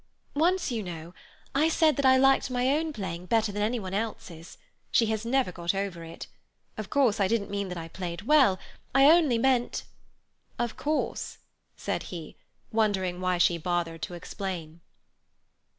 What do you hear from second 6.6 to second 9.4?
Of course, I didn't mean that I played well; I only